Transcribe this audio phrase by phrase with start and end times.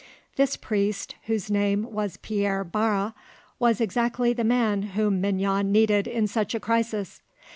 [0.35, 3.13] This priest, whose name was Pierre Barre,
[3.59, 7.21] was exactly the man whom Mignon needed in such a crisis.